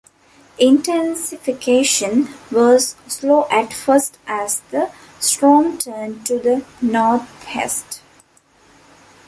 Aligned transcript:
Intensification 0.57 2.29
was 2.51 2.95
slow 3.07 3.45
at 3.51 3.71
first 3.71 4.17
as 4.25 4.61
the 4.71 4.91
storm 5.19 5.77
turned 5.77 6.25
to 6.25 6.39
the 6.39 6.65
northeast. 6.81 8.01